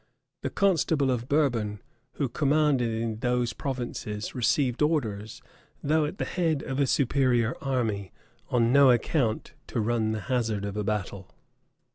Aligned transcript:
[*] 0.23 0.41
The 0.41 0.49
constable 0.49 1.11
of 1.11 1.29
Bourbon, 1.29 1.79
who 2.13 2.27
commanded 2.27 2.89
in 2.91 3.17
those 3.19 3.53
provinces, 3.53 4.33
received 4.33 4.81
orders, 4.81 5.43
though 5.83 6.05
at 6.05 6.17
the 6.17 6.25
head 6.25 6.63
of 6.63 6.79
a 6.79 6.87
superior 6.87 7.53
army, 7.61 8.11
on 8.49 8.73
no 8.73 8.89
account 8.89 9.53
to 9.67 9.79
run 9.79 10.11
the 10.11 10.21
hazard 10.21 10.65
of 10.65 10.75
a 10.75 10.83
battle. 10.83 11.29